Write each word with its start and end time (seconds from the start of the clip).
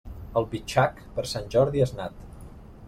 El 0.39 0.47
bitxac 0.53 1.03
per 1.19 1.27
Sant 1.33 1.47
Jordi 1.57 1.87
és 1.89 1.97
nat. 2.03 2.29